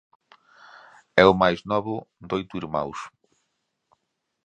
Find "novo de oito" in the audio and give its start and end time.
1.71-2.53